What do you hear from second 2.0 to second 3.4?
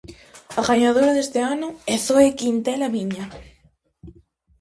Zoe Quintela Viña.